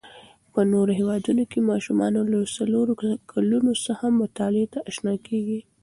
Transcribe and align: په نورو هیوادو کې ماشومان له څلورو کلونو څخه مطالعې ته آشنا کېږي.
په 0.53 0.61
نورو 0.71 0.91
هیوادو 0.99 1.31
کې 1.51 1.67
ماشومان 1.71 2.13
له 2.33 2.39
څلورو 2.55 2.93
کلونو 3.31 3.71
څخه 3.85 4.05
مطالعې 4.21 4.65
ته 4.73 4.79
آشنا 4.89 5.13
کېږي. 5.27 5.59